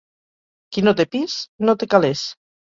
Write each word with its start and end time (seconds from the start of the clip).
Qui 0.77 0.83
no 0.87 0.93
té 1.01 1.05
pis, 1.17 1.35
no 1.69 1.77
té 1.83 1.89
calers. 1.93 2.25